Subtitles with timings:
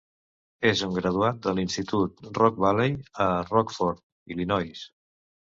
[0.69, 4.03] És un graduat de l'Institut Rock Valley a Rockford,
[4.37, 4.83] Illinois.